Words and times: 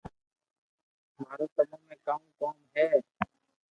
مارو 1.21 1.45
تمو 1.55 1.77
۾ 1.89 1.93
ڪاؤ 2.05 2.21
ڪوم 2.39 2.57
ھي 2.75 2.87